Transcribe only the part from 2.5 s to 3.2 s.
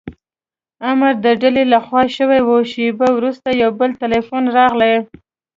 شېبه